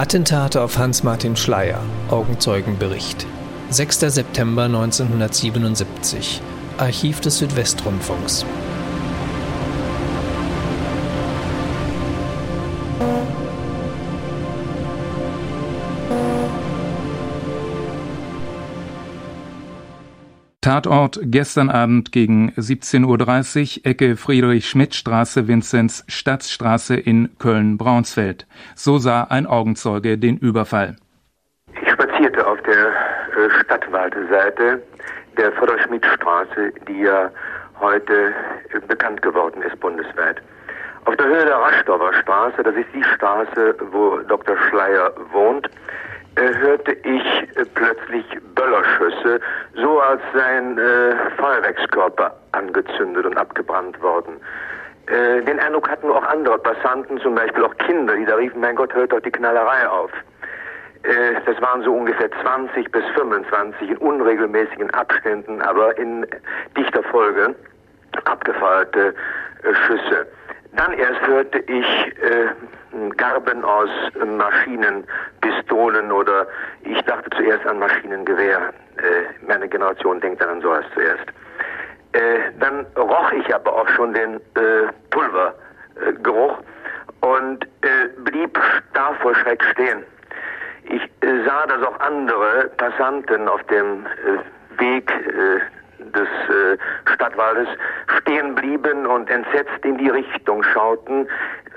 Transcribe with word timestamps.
Attentate 0.00 0.62
auf 0.62 0.78
Hans-Martin 0.78 1.36
Schleyer, 1.36 1.82
Augenzeugenbericht. 2.08 3.26
6. 3.68 4.00
September 4.00 4.62
1977, 4.64 6.40
Archiv 6.78 7.20
des 7.20 7.36
Südwestrundfunks. 7.36 8.46
Tatort 20.62 21.18
gestern 21.22 21.70
Abend 21.70 22.12
gegen 22.12 22.50
17.30 22.50 23.78
Uhr, 23.78 23.90
Ecke 23.90 24.16
Friedrich-Schmidt-Straße, 24.16 25.48
Vinzenz 25.48 26.04
Stadtstraße 26.06 26.96
in 26.96 27.30
Köln-Braunsfeld. 27.38 28.46
So 28.74 28.98
sah 28.98 29.24
ein 29.24 29.46
Augenzeuge 29.46 30.18
den 30.18 30.36
Überfall. 30.36 30.96
Ich 31.80 31.90
spazierte 31.90 32.46
auf 32.46 32.60
der 32.64 32.88
äh, 32.88 33.50
Stadtwaldeseite 33.64 34.82
der 35.38 35.52
Friedrich-Schmidt-Straße, 35.52 36.74
die 36.86 37.04
ja 37.04 37.30
heute 37.80 38.34
äh, 38.74 38.80
bekannt 38.86 39.22
geworden 39.22 39.62
ist 39.62 39.80
bundesweit. 39.80 40.42
Auf 41.06 41.16
der 41.16 41.26
Höhe 41.26 41.46
der 41.46 41.56
Raschdorfer 41.56 42.12
Straße, 42.20 42.62
das 42.62 42.74
ist 42.74 42.88
die 42.94 43.04
Straße, 43.14 43.76
wo 43.92 44.18
Dr. 44.28 44.56
Schleier 44.68 45.14
wohnt, 45.32 45.70
hörte 46.36 46.92
ich 46.92 47.56
äh, 47.56 47.64
plötzlich 47.74 48.24
Böllerschüsse, 48.54 49.40
so 49.74 50.00
als 50.00 50.20
seien 50.34 50.78
äh, 50.78 51.14
Feuerwerkskörper 51.36 52.36
angezündet 52.52 53.26
und 53.26 53.36
abgebrannt 53.36 54.00
worden. 54.02 54.40
Äh, 55.06 55.42
den 55.42 55.58
Eindruck 55.58 55.88
hatten 55.88 56.10
auch 56.10 56.22
andere 56.24 56.58
Passanten, 56.58 57.20
zum 57.20 57.34
Beispiel 57.34 57.64
auch 57.64 57.76
Kinder, 57.78 58.14
die 58.14 58.24
da 58.24 58.36
riefen, 58.36 58.60
mein 58.60 58.76
Gott, 58.76 58.94
hört 58.94 59.12
doch 59.12 59.20
die 59.20 59.32
Knallerei 59.32 59.88
auf. 59.88 60.12
Äh, 61.02 61.34
das 61.46 61.60
waren 61.60 61.82
so 61.82 61.94
ungefähr 61.94 62.30
20 62.42 62.92
bis 62.92 63.04
25 63.14 63.90
in 63.90 63.96
unregelmäßigen 63.96 64.90
Abständen, 64.90 65.62
aber 65.62 65.96
in 65.98 66.26
dichter 66.76 67.02
Folge 67.04 67.54
abgefeuerte 68.24 69.14
äh, 69.62 69.74
Schüsse. 69.86 70.26
Dann 70.72 70.92
erst 70.92 71.26
hörte 71.26 71.58
ich 71.58 71.86
äh, 72.22 72.48
Garben 73.16 73.64
aus 73.64 73.90
Maschinen, 74.24 75.04
Pistolen 75.40 76.12
oder 76.12 76.46
ich 76.82 77.00
dachte 77.02 77.28
zuerst 77.36 77.66
an 77.66 77.78
Maschinengewehr. 77.78 78.72
Äh, 78.96 79.46
meine 79.46 79.68
Generation 79.68 80.20
denkt 80.20 80.42
an 80.42 80.60
sowas 80.60 80.84
zuerst. 80.94 81.26
Äh, 82.12 82.52
dann 82.58 82.86
roch 82.96 83.32
ich 83.32 83.54
aber 83.54 83.72
auch 83.72 83.88
schon 83.90 84.12
den 84.14 84.36
äh, 84.36 84.88
Pulvergeruch 85.10 86.58
und 87.20 87.64
äh, 87.82 88.08
blieb 88.24 88.58
starr 88.90 89.14
vor 89.22 89.34
Schreck 89.34 89.62
stehen. 89.72 90.04
Ich 90.84 91.02
äh, 91.02 91.44
sah, 91.44 91.66
dass 91.66 91.82
auch 91.86 91.98
andere 92.00 92.70
Passanten 92.76 93.48
auf 93.48 93.62
dem 93.64 94.06
Weg 94.78 95.12
des 96.12 96.28
äh, 96.28 96.76
Stadtwaldes 97.14 97.68
stehen 98.18 98.54
blieben 98.54 99.06
und 99.06 99.30
entsetzt 99.30 99.84
in 99.84 99.98
die 99.98 100.08
Richtung 100.08 100.62
schauten, 100.62 101.26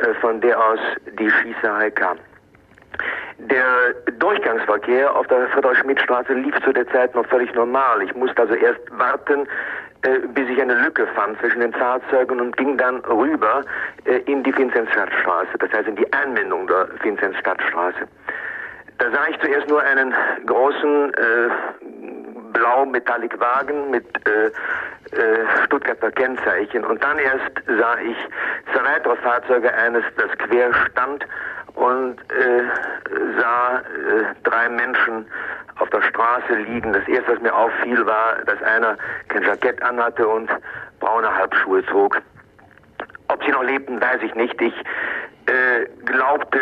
äh, 0.00 0.14
von 0.20 0.40
der 0.40 0.58
aus 0.58 0.80
die 1.18 1.30
Schießerei 1.30 1.90
kam. 1.90 2.18
Der 3.38 3.94
Durchgangsverkehr 4.18 5.14
auf 5.14 5.26
der 5.26 5.48
Friedrich-Schmidt-Straße 5.48 6.32
lief 6.34 6.54
zu 6.62 6.72
der 6.72 6.86
Zeit 6.88 7.14
noch 7.14 7.26
völlig 7.26 7.52
normal. 7.54 8.02
Ich 8.02 8.14
musste 8.14 8.42
also 8.42 8.54
erst 8.54 8.80
warten, 8.98 9.48
äh, 10.02 10.18
bis 10.34 10.48
ich 10.48 10.60
eine 10.60 10.74
Lücke 10.74 11.06
fand 11.14 11.38
zwischen 11.38 11.60
den 11.60 11.72
Fahrzeugen 11.72 12.40
und 12.40 12.56
ging 12.56 12.76
dann 12.76 12.96
rüber 13.00 13.62
äh, 14.04 14.18
in 14.30 14.42
die 14.42 14.56
Vinzenzstadtstraße, 14.56 15.58
das 15.58 15.72
heißt 15.72 15.88
in 15.88 15.96
die 15.96 16.12
Einmündung 16.12 16.66
der 16.66 16.88
Vinzenzstadtstraße. 17.02 18.08
Da 18.98 19.10
sah 19.10 19.28
ich 19.28 19.38
zuerst 19.40 19.68
nur 19.68 19.82
einen 19.82 20.14
großen 20.46 21.14
äh, 21.14 21.48
blau-metallic 22.52 23.38
Wagen 23.40 23.90
mit 23.90 24.06
äh, 24.26 24.46
äh, 24.46 25.46
Stuttgarter 25.64 26.10
Kennzeichen. 26.12 26.84
Und 26.84 27.02
dann 27.02 27.18
erst 27.18 27.52
sah 27.66 27.98
ich 27.98 28.16
zwei 28.72 28.84
weitere 28.84 29.16
Fahrzeuge, 29.16 29.72
eines, 29.74 30.04
das 30.16 30.30
quer 30.38 30.72
stand 30.90 31.26
und 31.74 32.18
äh, 32.30 32.62
sah 33.38 33.78
äh, 33.78 34.34
drei 34.44 34.68
Menschen 34.68 35.26
auf 35.78 35.90
der 35.90 36.02
Straße 36.02 36.54
liegen. 36.54 36.92
Das 36.92 37.06
erste, 37.08 37.32
was 37.32 37.40
mir 37.40 37.54
auffiel, 37.54 38.04
war, 38.06 38.36
dass 38.46 38.62
einer 38.62 38.96
kein 39.28 39.42
Jackett 39.42 39.82
anhatte 39.82 40.26
und 40.26 40.50
braune 41.00 41.34
Halbschuhe 41.34 41.84
trug. 41.86 42.20
Ob 43.28 43.42
sie 43.44 43.50
noch 43.50 43.64
lebten, 43.64 44.00
weiß 44.00 44.22
ich 44.22 44.34
nicht. 44.34 44.60
Ich 44.60 44.74
äh, 45.82 45.88
glaubte 46.04 46.58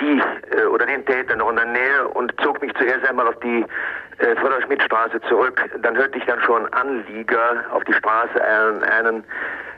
die 0.00 0.22
äh, 0.56 0.64
oder 0.66 0.86
den 0.86 1.04
Täter 1.06 1.36
noch 1.36 1.50
in 1.50 1.56
der 1.56 1.66
Nähe 1.66 2.08
und 2.08 2.32
zog 2.42 2.60
mich 2.60 2.72
zuerst 2.74 3.06
einmal 3.06 3.28
auf 3.28 3.38
die 3.40 3.64
äh, 4.18 4.36
Friedrich-Schmidt-Straße 4.36 5.20
zurück. 5.28 5.60
Dann 5.82 5.96
hörte 5.96 6.18
ich 6.18 6.24
dann 6.24 6.40
schon 6.40 6.72
Anlieger 6.72 7.64
auf 7.70 7.84
die 7.84 7.94
Straße, 7.94 8.42
einen, 8.42 8.82
einen 8.84 9.24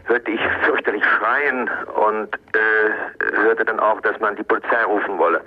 hörte 0.05 0.31
ich 0.31 0.41
fürchterlich 0.65 1.05
schreien 1.05 1.71
und 1.95 2.35
äh, 2.55 3.37
hörte 3.37 3.65
dann 3.65 3.81
auch, 3.81 4.01
dass 4.03 4.19
man 4.21 4.37
die 4.37 4.43
Polizei 4.43 4.85
rufen 4.85 5.19
wolle. 5.19 5.41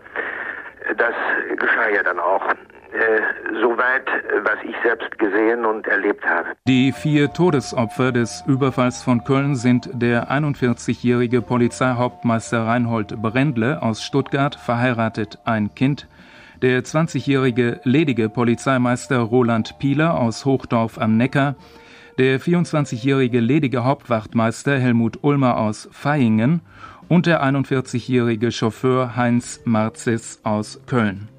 Das 0.98 1.14
geschah 1.58 1.90
ja 1.90 2.04
dann 2.04 2.20
auch. 2.20 2.44
Äh, 2.92 3.22
soweit, 3.62 4.08
was 4.44 4.58
ich 4.68 4.76
selbst 4.84 5.20
gesehen 5.20 5.64
und 5.64 5.86
erlebt 5.86 6.26
habe. 6.26 6.50
Die 6.68 6.92
vier 6.92 7.32
Todesopfer 7.32 8.12
des 8.12 8.44
Überfalls 8.48 9.04
von 9.04 9.24
Köln 9.24 9.56
sind 9.56 9.90
der 9.94 10.32
41-jährige 10.32 11.44
Polizeihauptmeister 11.44 12.66
Reinhold 12.66 13.22
Brendle 13.22 13.84
aus 13.84 14.02
Stuttgart, 14.02 14.56
verheiratet, 14.56 15.38
ein 15.46 15.76
Kind, 15.76 16.08
der 16.64 16.84
20-jährige 16.84 17.80
ledige 17.84 18.28
Polizeimeister 18.28 19.20
Roland 19.20 19.78
Pieler 19.78 20.20
aus 20.20 20.46
Hochdorf 20.46 20.98
am 20.98 21.16
Neckar, 21.16 21.56
der 22.18 22.42
24-jährige 22.42 23.40
ledige 23.40 23.84
Hauptwachtmeister 23.84 24.80
Helmut 24.80 25.20
Ulmer 25.22 25.58
aus 25.58 25.90
Vaihingen 25.92 26.62
und 27.08 27.28
der 27.28 27.44
41-jährige 27.44 28.52
Chauffeur 28.52 29.16
Heinz 29.16 29.62
Marzis 29.66 30.40
aus 30.44 30.82
Köln. 30.88 31.30